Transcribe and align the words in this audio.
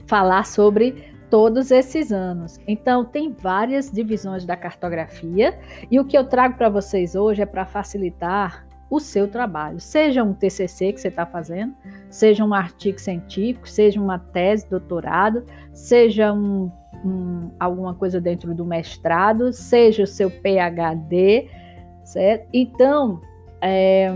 falar 0.06 0.46
sobre 0.46 1.11
todos 1.32 1.70
esses 1.70 2.12
anos. 2.12 2.60
Então, 2.68 3.06
tem 3.06 3.32
várias 3.32 3.90
divisões 3.90 4.44
da 4.44 4.54
cartografia 4.54 5.58
e 5.90 5.98
o 5.98 6.04
que 6.04 6.18
eu 6.18 6.24
trago 6.24 6.58
para 6.58 6.68
vocês 6.68 7.14
hoje 7.14 7.40
é 7.40 7.46
para 7.46 7.64
facilitar 7.64 8.66
o 8.90 9.00
seu 9.00 9.26
trabalho, 9.26 9.80
seja 9.80 10.22
um 10.22 10.34
TCC 10.34 10.92
que 10.92 11.00
você 11.00 11.08
está 11.08 11.24
fazendo, 11.24 11.74
seja 12.10 12.44
um 12.44 12.52
artigo 12.52 13.00
científico, 13.00 13.66
seja 13.66 13.98
uma 13.98 14.18
tese, 14.18 14.68
doutorado, 14.68 15.46
seja 15.72 16.34
um, 16.34 16.70
um, 17.02 17.50
alguma 17.58 17.94
coisa 17.94 18.20
dentro 18.20 18.54
do 18.54 18.66
mestrado, 18.66 19.54
seja 19.54 20.02
o 20.02 20.06
seu 20.06 20.30
PhD, 20.30 21.48
certo? 22.04 22.46
Então, 22.52 23.22
é, 23.62 24.12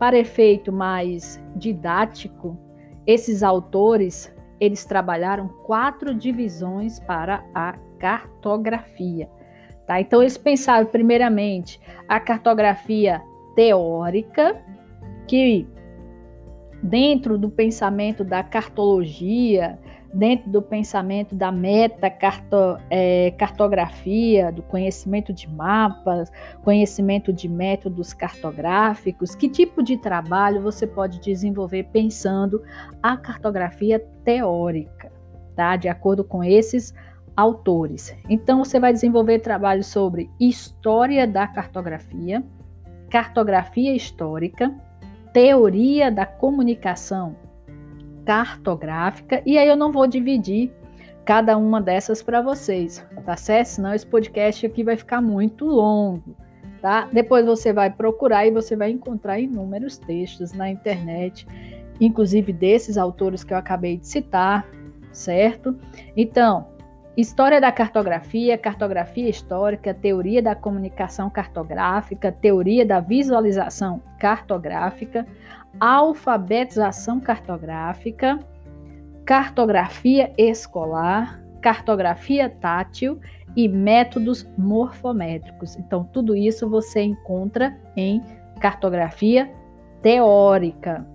para 0.00 0.18
efeito 0.18 0.72
mais 0.72 1.40
didático, 1.54 2.58
esses 3.06 3.44
autores 3.44 4.36
eles 4.60 4.84
trabalharam 4.84 5.48
quatro 5.48 6.14
divisões 6.14 6.98
para 7.00 7.44
a 7.54 7.74
cartografia. 7.98 9.28
Tá? 9.86 10.00
Então, 10.00 10.20
eles 10.20 10.36
pensaram, 10.36 10.86
primeiramente, 10.86 11.80
a 12.08 12.20
cartografia 12.20 13.22
teórica, 13.54 14.62
que 15.26 15.66
dentro 16.82 17.38
do 17.38 17.50
pensamento 17.50 18.22
da 18.22 18.42
cartologia, 18.42 19.78
dentro 20.12 20.50
do 20.50 20.62
pensamento 20.62 21.34
da 21.34 21.52
meta 21.52 22.08
carto, 22.08 22.78
é, 22.90 23.30
cartografia, 23.32 24.50
do 24.50 24.62
conhecimento 24.62 25.32
de 25.32 25.48
mapas, 25.48 26.30
conhecimento 26.62 27.32
de 27.32 27.48
métodos 27.48 28.12
cartográficos, 28.12 29.34
que 29.34 29.48
tipo 29.48 29.82
de 29.82 29.96
trabalho 29.96 30.62
você 30.62 30.86
pode 30.86 31.20
desenvolver 31.20 31.84
pensando 31.92 32.62
a 33.02 33.16
cartografia 33.16 33.98
teórica, 34.24 35.12
tá? 35.54 35.76
De 35.76 35.88
acordo 35.88 36.24
com 36.24 36.42
esses 36.42 36.94
autores. 37.36 38.16
Então 38.28 38.64
você 38.64 38.80
vai 38.80 38.92
desenvolver 38.92 39.38
trabalho 39.40 39.84
sobre 39.84 40.30
história 40.40 41.26
da 41.26 41.46
cartografia, 41.46 42.42
cartografia 43.10 43.94
histórica, 43.94 44.74
teoria 45.32 46.10
da 46.10 46.26
comunicação 46.26 47.36
cartográfica, 48.28 49.40
e 49.46 49.56
aí 49.56 49.66
eu 49.66 49.74
não 49.74 49.90
vou 49.90 50.06
dividir 50.06 50.70
cada 51.24 51.56
uma 51.56 51.80
dessas 51.80 52.22
para 52.22 52.42
vocês, 52.42 53.02
tá 53.24 53.34
certo? 53.38 53.68
Senão 53.68 53.94
esse 53.94 54.06
podcast 54.06 54.66
aqui 54.66 54.84
vai 54.84 54.98
ficar 54.98 55.22
muito 55.22 55.64
longo, 55.64 56.36
tá? 56.82 57.08
Depois 57.10 57.46
você 57.46 57.72
vai 57.72 57.88
procurar 57.88 58.46
e 58.46 58.50
você 58.50 58.76
vai 58.76 58.90
encontrar 58.90 59.40
inúmeros 59.40 59.96
textos 59.96 60.52
na 60.52 60.68
internet, 60.68 61.46
inclusive 61.98 62.52
desses 62.52 62.98
autores 62.98 63.42
que 63.42 63.54
eu 63.54 63.56
acabei 63.56 63.96
de 63.96 64.06
citar, 64.06 64.66
certo? 65.10 65.74
Então, 66.14 66.66
História 67.18 67.60
da 67.60 67.72
cartografia, 67.72 68.56
cartografia 68.56 69.28
histórica, 69.28 69.92
teoria 69.92 70.40
da 70.40 70.54
comunicação 70.54 71.28
cartográfica, 71.28 72.30
teoria 72.30 72.86
da 72.86 73.00
visualização 73.00 74.00
cartográfica, 74.20 75.26
alfabetização 75.80 77.20
cartográfica, 77.20 78.38
cartografia 79.24 80.32
escolar, 80.36 81.42
cartografia 81.60 82.48
tátil 82.48 83.20
e 83.56 83.68
métodos 83.68 84.48
morfométricos. 84.56 85.76
Então, 85.76 86.04
tudo 86.04 86.36
isso 86.36 86.68
você 86.68 87.02
encontra 87.02 87.76
em 87.96 88.22
cartografia 88.60 89.52
teórica. 90.02 91.06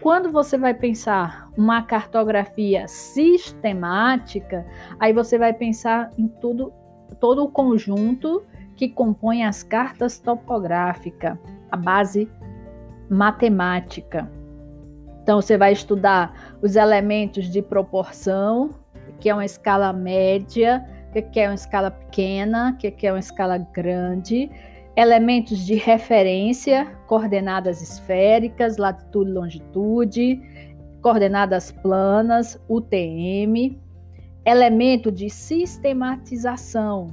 Quando 0.00 0.30
você 0.30 0.58
vai 0.58 0.74
pensar 0.74 1.48
uma 1.56 1.82
cartografia 1.82 2.86
sistemática, 2.86 4.66
aí 4.98 5.12
você 5.12 5.38
vai 5.38 5.52
pensar 5.52 6.10
em 6.18 6.28
tudo, 6.28 6.72
todo 7.18 7.44
o 7.44 7.48
conjunto 7.48 8.44
que 8.76 8.88
compõe 8.88 9.44
as 9.44 9.62
cartas 9.62 10.18
topográficas, 10.18 11.38
a 11.70 11.76
base 11.76 12.28
matemática. 13.08 14.30
Então, 15.22 15.40
você 15.40 15.56
vai 15.56 15.72
estudar 15.72 16.56
os 16.60 16.76
elementos 16.76 17.48
de 17.48 17.62
proporção, 17.62 18.70
que 19.20 19.28
é 19.28 19.34
uma 19.34 19.44
escala 19.44 19.92
média, 19.92 20.84
que 21.32 21.40
é 21.40 21.48
uma 21.48 21.54
escala 21.54 21.90
pequena, 21.90 22.76
que 22.78 23.06
é 23.06 23.12
uma 23.12 23.20
escala 23.20 23.56
grande, 23.56 24.50
elementos 24.96 25.64
de 25.64 25.74
referência, 25.74 26.86
coordenadas 27.06 27.82
esféricas, 27.82 28.76
latitude 28.76 29.30
e 29.30 29.34
longitude, 29.34 30.40
coordenadas 31.00 31.72
planas, 31.72 32.60
UTM, 32.68 33.78
elemento 34.44 35.10
de 35.10 35.28
sistematização, 35.30 37.08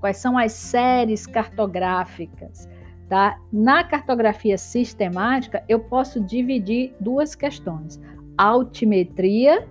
quais 0.00 0.16
são 0.16 0.38
as 0.38 0.52
séries 0.52 1.26
cartográficas, 1.26 2.68
Tá? 3.08 3.40
Na 3.50 3.82
cartografia 3.84 4.58
sistemática, 4.58 5.64
eu 5.66 5.80
posso 5.80 6.20
dividir 6.20 6.94
duas 7.00 7.34
questões: 7.34 8.00
altimetria 8.36 9.66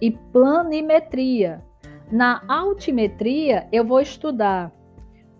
e 0.00 0.10
planimetria. 0.10 1.62
Na 2.10 2.42
altimetria, 2.48 3.68
eu 3.70 3.84
vou 3.84 4.00
estudar 4.00 4.72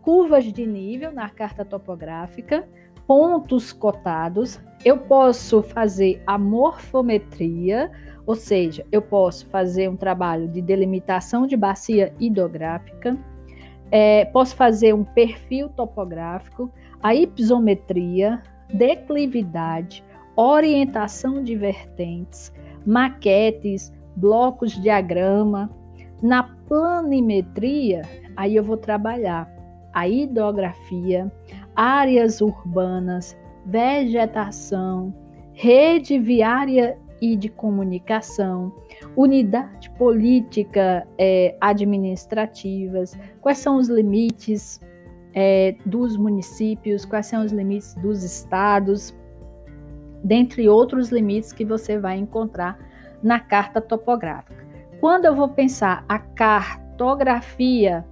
curvas 0.02 0.44
de 0.44 0.64
nível 0.64 1.10
na 1.10 1.28
carta 1.28 1.64
topográfica, 1.64 2.68
pontos 3.08 3.72
cotados. 3.72 4.60
Eu 4.84 4.98
posso 4.98 5.62
fazer 5.62 6.22
a 6.24 6.38
morfometria, 6.38 7.90
ou 8.24 8.36
seja, 8.36 8.86
eu 8.92 9.02
posso 9.02 9.46
fazer 9.46 9.88
um 9.88 9.96
trabalho 9.96 10.46
de 10.46 10.62
delimitação 10.62 11.44
de 11.44 11.56
bacia 11.56 12.12
hidrográfica, 12.20 13.18
é, 13.90 14.24
posso 14.26 14.54
fazer 14.56 14.94
um 14.94 15.04
perfil 15.04 15.68
topográfico, 15.68 16.70
a 17.06 17.14
hipisometria, 17.14 18.42
declividade, 18.74 20.02
orientação 20.34 21.40
de 21.40 21.54
vertentes, 21.54 22.52
maquetes, 22.84 23.92
blocos 24.16 24.72
de 24.72 24.80
diagrama. 24.80 25.70
Na 26.20 26.42
planimetria, 26.42 28.02
aí 28.36 28.56
eu 28.56 28.64
vou 28.64 28.76
trabalhar 28.76 29.48
a 29.92 30.08
hidrografia, 30.08 31.30
áreas 31.76 32.40
urbanas, 32.40 33.38
vegetação, 33.64 35.14
rede 35.52 36.18
viária 36.18 36.98
e 37.22 37.36
de 37.36 37.48
comunicação, 37.48 38.72
unidade 39.14 39.90
política 39.90 41.06
é, 41.16 41.56
administrativas, 41.60 43.16
quais 43.40 43.58
são 43.58 43.76
os 43.76 43.88
limites 43.88 44.80
é, 45.38 45.76
dos 45.84 46.16
municípios, 46.16 47.04
quais 47.04 47.26
são 47.26 47.44
os 47.44 47.52
limites 47.52 47.94
dos 47.96 48.22
estados, 48.22 49.14
dentre 50.24 50.66
outros 50.66 51.10
limites 51.10 51.52
que 51.52 51.62
você 51.62 51.98
vai 51.98 52.16
encontrar 52.16 52.78
na 53.22 53.38
carta 53.38 53.78
topográfica. 53.78 54.66
Quando 54.98 55.26
eu 55.26 55.34
vou 55.34 55.50
pensar 55.50 56.06
a 56.08 56.18
cartografia 56.18 58.02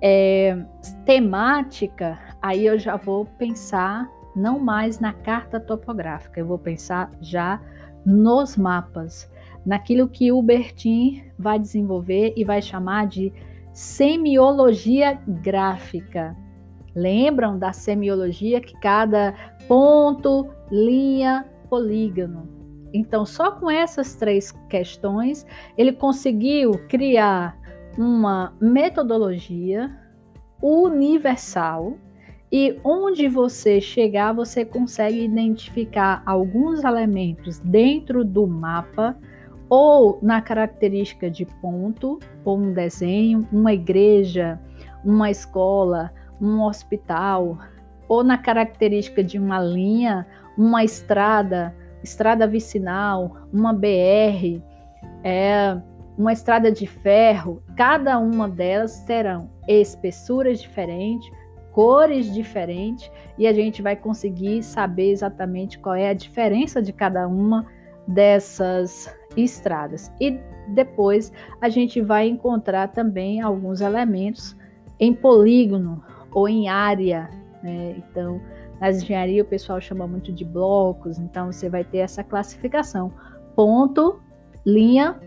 é, 0.00 0.56
temática, 1.04 2.16
aí 2.40 2.64
eu 2.64 2.78
já 2.78 2.96
vou 2.96 3.26
pensar 3.26 4.08
não 4.36 4.60
mais 4.60 5.00
na 5.00 5.12
carta 5.12 5.58
topográfica, 5.58 6.38
eu 6.38 6.46
vou 6.46 6.58
pensar 6.58 7.10
já 7.20 7.60
nos 8.06 8.56
mapas, 8.56 9.28
naquilo 9.66 10.08
que 10.08 10.30
o 10.30 10.40
Bertin 10.40 11.24
vai 11.36 11.58
desenvolver 11.58 12.32
e 12.36 12.44
vai 12.44 12.62
chamar 12.62 13.08
de 13.08 13.32
semiologia 13.72 15.20
gráfica. 15.26 16.36
Lembram 16.94 17.58
da 17.58 17.72
semiologia 17.72 18.60
que 18.60 18.78
cada 18.80 19.34
ponto, 19.66 20.48
linha, 20.70 21.46
polígono. 21.68 22.48
Então, 22.92 23.24
só 23.24 23.52
com 23.52 23.70
essas 23.70 24.14
três 24.14 24.52
questões, 24.68 25.46
ele 25.78 25.92
conseguiu 25.92 26.72
criar 26.88 27.56
uma 27.96 28.54
metodologia 28.60 29.90
universal 30.60 31.96
e 32.50 32.78
onde 32.84 33.28
você 33.28 33.80
chegar, 33.80 34.34
você 34.34 34.62
consegue 34.62 35.24
identificar 35.24 36.22
alguns 36.26 36.84
elementos 36.84 37.58
dentro 37.60 38.22
do 38.22 38.46
mapa 38.46 39.16
ou 39.70 40.18
na 40.20 40.42
característica 40.42 41.30
de 41.30 41.46
ponto, 41.46 42.18
ou 42.44 42.58
um 42.58 42.74
desenho, 42.74 43.48
uma 43.50 43.72
igreja, 43.72 44.60
uma 45.02 45.30
escola, 45.30 46.12
um 46.42 46.62
hospital, 46.62 47.58
ou 48.08 48.24
na 48.24 48.36
característica 48.36 49.22
de 49.22 49.38
uma 49.38 49.60
linha, 49.60 50.26
uma 50.58 50.82
estrada, 50.82 51.74
estrada 52.02 52.46
vicinal, 52.46 53.46
uma 53.52 53.72
BR, 53.72 54.60
é, 55.22 55.80
uma 56.18 56.32
estrada 56.32 56.70
de 56.70 56.86
ferro, 56.86 57.62
cada 57.76 58.18
uma 58.18 58.48
delas 58.48 59.00
terão 59.04 59.48
espessuras 59.66 60.60
diferentes, 60.60 61.30
cores 61.72 62.32
diferentes 62.32 63.10
e 63.38 63.46
a 63.46 63.52
gente 63.52 63.80
vai 63.80 63.96
conseguir 63.96 64.62
saber 64.62 65.10
exatamente 65.10 65.78
qual 65.78 65.94
é 65.94 66.10
a 66.10 66.14
diferença 66.14 66.82
de 66.82 66.92
cada 66.92 67.26
uma 67.26 67.64
dessas 68.06 69.14
estradas. 69.36 70.12
E 70.20 70.38
depois 70.68 71.32
a 71.60 71.68
gente 71.68 72.00
vai 72.00 72.28
encontrar 72.28 72.88
também 72.88 73.40
alguns 73.40 73.80
elementos 73.80 74.56
em 75.00 75.14
polígono 75.14 76.02
ou 76.32 76.48
em 76.48 76.68
área. 76.68 77.28
Né? 77.62 77.96
Então, 77.98 78.40
na 78.80 78.90
engenharia 78.90 79.42
o 79.42 79.46
pessoal 79.46 79.80
chama 79.80 80.06
muito 80.06 80.32
de 80.32 80.44
blocos, 80.44 81.18
então 81.18 81.52
você 81.52 81.68
vai 81.68 81.84
ter 81.84 81.98
essa 81.98 82.24
classificação: 82.24 83.12
ponto, 83.54 84.20
linha 84.66 85.20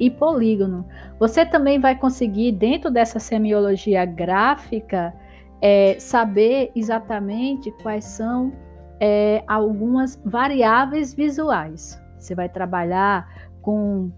e 0.00 0.10
polígono. 0.10 0.86
Você 1.18 1.44
também 1.44 1.78
vai 1.78 1.94
conseguir, 1.96 2.52
dentro 2.52 2.90
dessa 2.90 3.18
semiologia 3.18 4.04
gráfica, 4.04 5.14
é, 5.60 5.96
saber 5.98 6.72
exatamente 6.74 7.70
quais 7.82 8.04
são 8.04 8.52
é, 8.98 9.44
algumas 9.46 10.20
variáveis 10.24 11.14
visuais. 11.14 12.00
Você 12.18 12.34
vai 12.34 12.48
trabalhar 12.48 13.50
com 13.60 14.10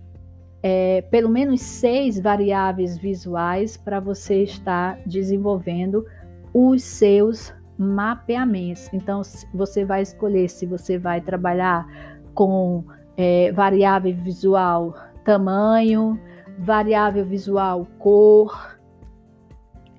é, 0.62 1.02
pelo 1.10 1.28
menos 1.28 1.60
seis 1.60 2.18
variáveis 2.18 2.96
visuais 2.96 3.76
para 3.76 4.00
você 4.00 4.42
estar 4.42 4.98
desenvolvendo 5.04 6.06
os 6.54 6.84
seus 6.84 7.52
mapeamentos. 7.76 8.88
Então, 8.92 9.20
você 9.52 9.84
vai 9.84 10.02
escolher 10.02 10.48
se 10.48 10.64
você 10.64 10.96
vai 10.96 11.20
trabalhar 11.20 11.86
com 12.32 12.84
é, 13.16 13.50
variável 13.52 14.14
visual 14.14 14.94
tamanho, 15.24 16.20
variável 16.58 17.24
visual 17.24 17.86
cor, 17.98 18.78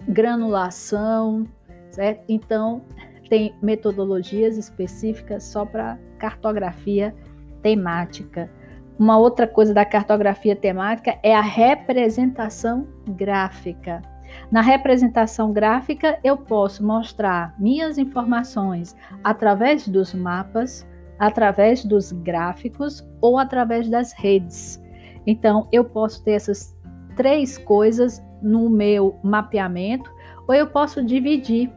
granulação, 0.08 1.46
certo? 1.90 2.24
Então, 2.30 2.82
tem 3.30 3.56
metodologias 3.62 4.58
específicas 4.58 5.44
só 5.44 5.66
para 5.66 5.98
cartografia 6.20 7.14
temática. 7.62 8.50
Uma 8.98 9.18
outra 9.18 9.48
coisa 9.48 9.74
da 9.74 9.84
cartografia 9.84 10.56
temática 10.56 11.20
é 11.22 11.36
a 11.36 11.42
representação 11.42 12.88
gráfica. 13.10 14.02
Na 14.52 14.62
representação 14.62 15.52
gráfica, 15.52 16.20
eu 16.24 16.38
posso 16.38 16.86
mostrar 16.86 17.56
minhas 17.60 17.98
informações 17.98 18.96
através 19.24 19.88
dos 19.88 20.14
mapas, 20.14 20.88
através 21.20 21.84
dos 21.84 22.12
gráficos 22.12 23.08
ou 23.22 23.38
através 23.38 23.90
das 23.90 24.14
redes. 24.14 24.82
Então, 25.26 25.68
eu 25.72 25.84
posso 25.84 26.24
ter 26.24 26.34
essas 26.34 26.76
três 27.16 27.58
coisas 27.58 28.24
no 28.42 28.70
meu 28.70 29.18
mapeamento, 29.24 30.14
ou 30.48 30.54
eu 30.54 30.68
posso 30.68 31.04
dividir 31.04 31.72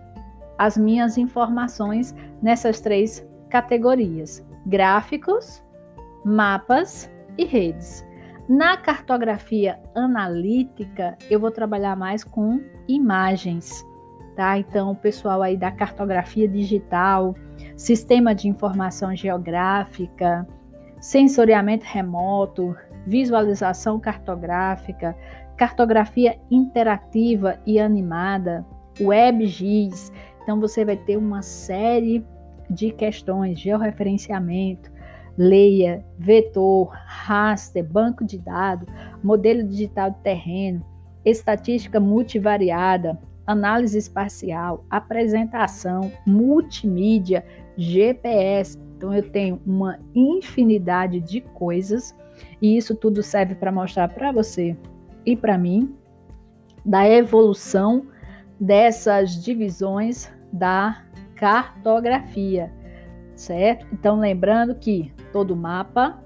as 0.58 0.76
minhas 0.76 1.16
informações 1.16 2.14
nessas 2.42 2.80
três 2.80 3.26
categorias: 3.48 4.44
gráficos, 4.66 5.62
mapas 6.24 7.10
e 7.38 7.44
redes. 7.44 8.07
Na 8.48 8.78
cartografia 8.78 9.78
analítica, 9.94 11.18
eu 11.28 11.38
vou 11.38 11.50
trabalhar 11.50 11.94
mais 11.94 12.24
com 12.24 12.60
imagens, 12.88 13.86
tá? 14.34 14.58
Então, 14.58 14.92
o 14.92 14.96
pessoal 14.96 15.42
aí 15.42 15.54
da 15.54 15.70
cartografia 15.70 16.48
digital, 16.48 17.34
sistema 17.76 18.34
de 18.34 18.48
informação 18.48 19.14
geográfica, 19.14 20.46
sensoriamento 20.98 21.84
remoto, 21.84 22.74
visualização 23.06 24.00
cartográfica, 24.00 25.14
cartografia 25.54 26.38
interativa 26.50 27.58
e 27.66 27.78
animada, 27.78 28.64
WebGIS. 28.98 30.10
Então 30.42 30.58
você 30.58 30.84
vai 30.86 30.96
ter 30.96 31.18
uma 31.18 31.42
série 31.42 32.24
de 32.70 32.90
questões, 32.92 33.58
georreferenciamento, 33.60 34.90
leia, 35.38 36.04
vetor, 36.18 36.90
raster, 37.06 37.84
banco 37.84 38.24
de 38.24 38.36
dados, 38.36 38.88
modelo 39.22 39.62
digital 39.62 40.10
de 40.10 40.18
terreno, 40.18 40.84
estatística 41.24 42.00
multivariada, 42.00 43.16
análise 43.46 43.96
espacial, 43.96 44.84
apresentação, 44.90 46.12
multimídia, 46.26 47.44
GPS. 47.76 48.76
Então 48.96 49.14
eu 49.14 49.30
tenho 49.30 49.62
uma 49.64 50.00
infinidade 50.12 51.20
de 51.20 51.40
coisas 51.40 52.14
e 52.60 52.76
isso 52.76 52.96
tudo 52.96 53.22
serve 53.22 53.54
para 53.54 53.70
mostrar 53.70 54.08
para 54.08 54.32
você 54.32 54.76
e 55.24 55.36
para 55.36 55.56
mim 55.56 55.94
da 56.84 57.08
evolução 57.08 58.06
dessas 58.60 59.42
divisões 59.42 60.30
da 60.52 61.04
cartografia, 61.36 62.72
certo? 63.38 63.86
Então, 63.92 64.18
lembrando 64.18 64.74
que 64.74 65.12
todo 65.32 65.56
mapa 65.56 66.22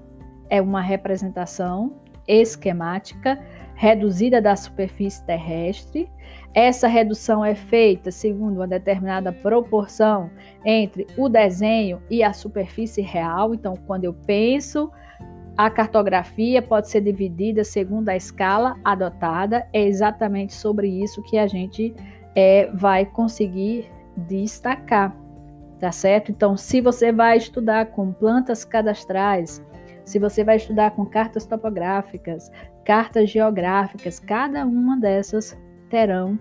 é 0.49 0.61
uma 0.61 0.81
representação 0.81 1.93
esquemática 2.27 3.39
reduzida 3.75 4.41
da 4.41 4.55
superfície 4.55 5.25
terrestre. 5.25 6.09
Essa 6.53 6.87
redução 6.87 7.43
é 7.43 7.55
feita 7.55 8.11
segundo 8.11 8.57
uma 8.57 8.67
determinada 8.67 9.31
proporção 9.31 10.29
entre 10.63 11.07
o 11.17 11.27
desenho 11.27 12.01
e 12.09 12.23
a 12.23 12.33
superfície 12.33 13.01
real. 13.01 13.53
Então, 13.53 13.73
quando 13.85 14.05
eu 14.05 14.13
penso 14.13 14.91
a 15.55 15.69
cartografia 15.69 16.61
pode 16.61 16.89
ser 16.89 17.01
dividida 17.01 17.63
segundo 17.63 18.09
a 18.09 18.15
escala 18.15 18.75
adotada. 18.83 19.67
É 19.71 19.83
exatamente 19.83 20.53
sobre 20.53 20.87
isso 20.87 21.21
que 21.21 21.37
a 21.37 21.45
gente 21.45 21.93
é, 22.35 22.71
vai 22.73 23.05
conseguir 23.05 23.89
destacar, 24.17 25.15
tá 25.83 25.91
certo? 25.91 26.31
Então, 26.31 26.55
se 26.55 26.79
você 26.79 27.11
vai 27.11 27.35
estudar 27.35 27.87
com 27.87 28.13
plantas 28.13 28.63
cadastrais, 28.63 29.61
se 30.05 30.17
você 30.17 30.41
vai 30.41 30.55
estudar 30.55 30.91
com 30.91 31.05
cartas 31.05 31.45
topográficas, 31.45 32.49
cartas 32.85 33.29
geográficas, 33.29 34.17
cada 34.17 34.65
uma 34.65 34.95
dessas 34.97 35.59
terão 35.89 36.39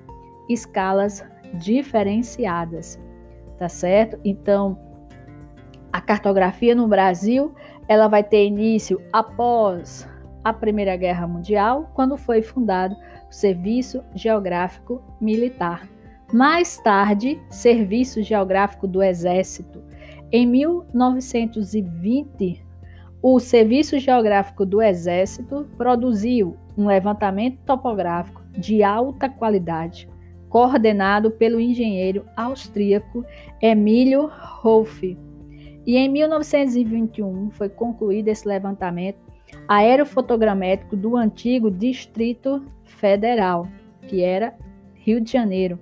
escalas 0.48 1.24
diferenciadas, 1.54 3.00
tá 3.58 3.68
certo? 3.68 4.16
Então, 4.24 4.78
A 5.92 6.00
cartografia 6.00 6.74
no 6.74 6.88
Brasil, 6.88 7.52
ela 7.86 8.08
vai 8.08 8.24
ter 8.24 8.46
início 8.46 9.02
após 9.12 10.08
a 10.42 10.52
Primeira 10.52 10.96
Guerra 10.96 11.26
Mundial, 11.26 11.90
quando 11.94 12.16
foi 12.16 12.40
fundado 12.40 12.96
o 13.28 13.32
Serviço 13.32 14.02
Geográfico 14.14 15.02
Militar. 15.20 15.86
Mais 16.32 16.78
tarde, 16.78 17.38
Serviço 17.50 18.22
Geográfico 18.22 18.88
do 18.88 19.02
Exército. 19.02 19.82
Em 20.32 20.46
1920, 20.46 22.64
o 23.20 23.38
Serviço 23.38 23.98
Geográfico 23.98 24.64
do 24.64 24.80
Exército 24.80 25.68
produziu 25.76 26.56
um 26.76 26.86
levantamento 26.86 27.58
topográfico 27.66 28.42
de 28.56 28.82
alta 28.82 29.28
qualidade, 29.28 30.08
coordenado 30.48 31.30
pelo 31.30 31.60
engenheiro 31.60 32.24
austríaco 32.34 33.22
Emílio 33.60 34.30
Rolfe. 34.32 35.18
E 35.86 35.98
em 35.98 36.08
1921 36.08 37.50
foi 37.50 37.68
concluído 37.68 38.28
esse 38.28 38.48
levantamento 38.48 39.18
aerofotogramétrico 39.68 40.96
do 40.96 41.14
antigo 41.14 41.70
Distrito 41.70 42.64
Federal, 42.84 43.68
que 44.08 44.22
era 44.22 44.56
Rio 44.94 45.20
de 45.20 45.30
Janeiro, 45.30 45.78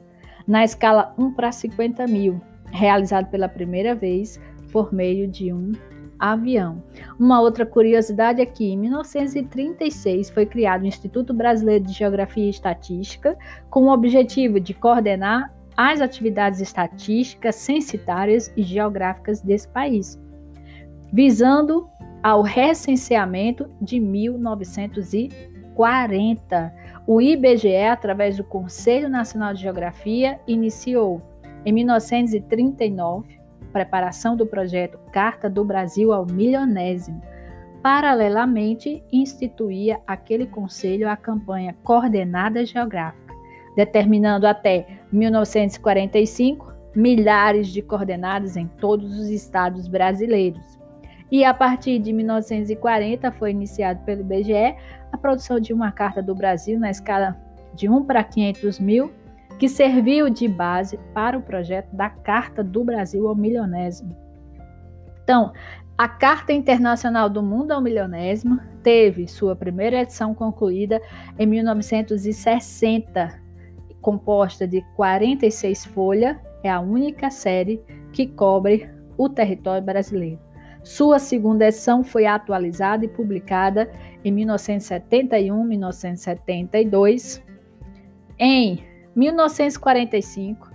na 0.51 0.65
escala 0.65 1.15
1 1.17 1.33
para 1.35 1.53
50 1.53 2.09
mil, 2.09 2.41
realizado 2.73 3.31
pela 3.31 3.49
primeira 3.49 3.95
vez 3.95 4.41
por 4.73 4.93
meio 4.93 5.29
de 5.29 5.53
um 5.53 5.71
avião. 6.19 6.83
Uma 7.21 7.41
outra 7.41 7.65
curiosidade 7.65 8.43
é 8.43 8.47
que 8.47 8.73
em 8.73 8.77
1936 8.77 10.29
foi 10.29 10.45
criado 10.45 10.83
o 10.83 10.87
Instituto 10.87 11.33
Brasileiro 11.33 11.85
de 11.85 11.93
Geografia 11.93 12.47
e 12.47 12.51
Estatística 12.51 13.39
com 13.71 13.85
o 13.85 13.93
objetivo 13.93 14.59
de 14.59 14.75
coordenar 14.75 15.55
as 15.77 16.01
atividades 16.01 16.61
estatísticas, 16.61 17.55
censitárias 17.55 18.53
e 18.57 18.65
geográficas 18.65 19.41
desse 19.41 19.69
país, 19.69 20.21
visando 21.13 21.89
ao 22.25 22.43
recenseamento 22.43 23.71
de 23.81 24.01
1940. 24.01 26.80
O 27.13 27.21
IBGE, 27.21 27.87
através 27.87 28.37
do 28.37 28.45
Conselho 28.45 29.09
Nacional 29.09 29.53
de 29.53 29.63
Geografia, 29.63 30.39
iniciou 30.47 31.21
em 31.67 31.73
1939 31.73 33.37
a 33.63 33.73
preparação 33.73 34.37
do 34.37 34.47
projeto 34.47 34.97
Carta 35.11 35.51
do 35.51 35.65
Brasil 35.65 36.13
ao 36.13 36.25
Milionésimo. 36.25 37.21
Paralelamente, 37.83 39.03
instituía 39.11 39.99
aquele 40.07 40.47
conselho 40.47 41.09
a 41.09 41.17
campanha 41.17 41.75
Coordenada 41.83 42.65
Geográfica, 42.65 43.35
determinando 43.75 44.47
até 44.47 44.87
1945 45.11 46.73
milhares 46.95 47.67
de 47.73 47.83
coordenadas 47.83 48.57
em 48.57 48.69
todos 48.69 49.19
os 49.19 49.31
estados 49.31 49.89
brasileiros. 49.89 50.79
E 51.29 51.45
a 51.45 51.55
partir 51.55 51.99
de 51.99 52.13
1940 52.13 53.31
foi 53.33 53.51
iniciado 53.51 54.05
pelo 54.05 54.21
IBGE 54.21 54.77
a 55.13 55.19
produção 55.19 55.59
de 55.61 55.73
uma 55.73 55.91
carta 55.91 56.23
do 56.23 56.35
Brasil 56.35 56.79
na 56.79 56.91
escala 56.91 57.37
de 57.75 57.89
1 57.89 58.05
para 58.05 58.25
500 58.25 58.79
mil, 58.79 59.13
que 59.59 59.69
serviu 59.69 60.31
de 60.31 60.49
base 60.49 60.99
para 61.13 61.37
o 61.37 61.43
projeto 61.43 61.95
da 61.95 62.09
Carta 62.09 62.65
do 62.65 62.83
Brasil 62.83 63.29
ao 63.29 63.35
Milionésimo. 63.35 64.17
Então, 65.23 65.53
a 65.99 66.09
Carta 66.09 66.53
Internacional 66.53 67.29
do 67.29 67.43
Mundo 67.43 67.73
ao 67.73 67.83
Milionésimo 67.83 68.59
teve 68.83 69.29
sua 69.29 69.55
primeira 69.55 70.01
edição 70.01 70.35
concluída 70.35 71.01
em 71.39 71.47
1960, 71.47 73.39
composta 74.01 74.67
de 74.67 74.81
46 74.97 75.85
folhas, 75.87 76.37
é 76.63 76.71
a 76.71 76.81
única 76.81 77.31
série 77.31 77.83
que 78.13 78.27
cobre 78.27 78.89
o 79.19 79.29
território 79.29 79.85
brasileiro. 79.85 80.50
Sua 80.83 81.19
segunda 81.19 81.67
edição 81.67 82.03
foi 82.03 82.25
atualizada 82.27 83.05
e 83.05 83.09
publicada 83.09 83.91
em 84.25 84.33
1971, 84.33 85.63
1972. 85.63 87.43
Em 88.39 88.83
1945, 89.15 90.71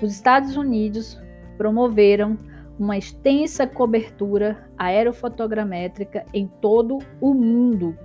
os 0.00 0.12
Estados 0.12 0.56
Unidos 0.56 1.20
promoveram 1.56 2.36
uma 2.78 2.96
extensa 2.96 3.66
cobertura 3.66 4.70
aerofotogramétrica 4.78 6.24
em 6.32 6.46
todo 6.60 6.98
o 7.20 7.34
mundo. 7.34 7.98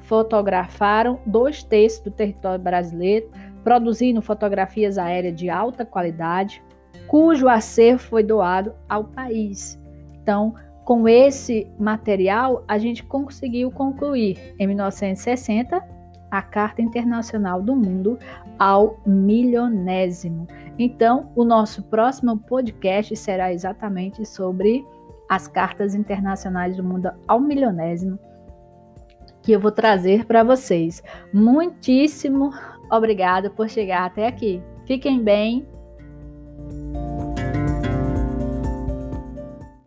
Fotografaram 0.00 1.20
dois 1.24 1.62
terços 1.62 2.00
do 2.00 2.10
território 2.10 2.62
brasileiro, 2.62 3.30
produzindo 3.62 4.20
fotografias 4.20 4.98
aéreas 4.98 5.36
de 5.36 5.48
alta 5.48 5.86
qualidade, 5.86 6.60
cujo 7.06 7.48
acervo 7.48 8.02
foi 8.02 8.24
doado 8.24 8.74
ao 8.88 9.04
país. 9.04 9.80
Então, 10.20 10.54
com 10.84 11.08
esse 11.08 11.70
material, 11.78 12.64
a 12.66 12.78
gente 12.78 13.04
conseguiu 13.04 13.70
concluir, 13.70 14.54
em 14.58 14.66
1960, 14.66 15.82
a 16.30 16.42
Carta 16.42 16.80
Internacional 16.80 17.62
do 17.62 17.76
Mundo 17.76 18.18
ao 18.58 18.98
milionésimo. 19.06 20.48
Então, 20.78 21.30
o 21.36 21.44
nosso 21.44 21.82
próximo 21.84 22.38
podcast 22.38 23.14
será 23.16 23.52
exatamente 23.52 24.24
sobre 24.24 24.84
as 25.28 25.46
cartas 25.46 25.94
internacionais 25.94 26.76
do 26.76 26.82
mundo 26.82 27.10
ao 27.28 27.38
milionésimo 27.38 28.18
que 29.42 29.52
eu 29.52 29.60
vou 29.60 29.72
trazer 29.72 30.24
para 30.24 30.42
vocês. 30.44 31.02
Muitíssimo 31.32 32.50
obrigado 32.90 33.50
por 33.50 33.68
chegar 33.68 34.04
até 34.04 34.26
aqui. 34.26 34.62
Fiquem 34.86 35.22
bem 35.22 35.66